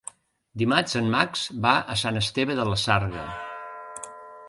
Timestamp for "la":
2.73-2.83